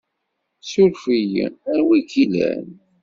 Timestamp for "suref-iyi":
0.69-1.45